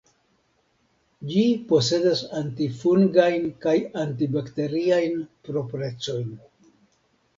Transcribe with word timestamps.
Ĝi 1.31 1.43
posedas 1.71 2.23
antifungajn 2.41 3.45
kaj 3.67 3.75
antibakteriajn 4.05 5.23
proprecojn. 5.51 6.33